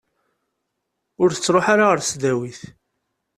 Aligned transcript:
Ur 1.21 1.29
tettruḥu 1.31 1.67
ara 1.73 1.85
ɣer 1.89 1.97
tesdawit. 2.01 2.61